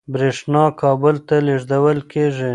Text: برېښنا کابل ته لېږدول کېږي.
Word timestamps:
برېښنا 0.13 0.63
کابل 0.81 1.15
ته 1.27 1.35
لېږدول 1.45 1.99
کېږي. 2.11 2.49